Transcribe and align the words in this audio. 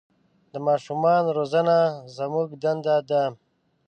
د 0.51 0.53
ماشومان 0.67 1.23
روزنه 1.37 1.77
زموږ 2.17 2.47
دنده 2.63 2.95
ده. 3.09 3.23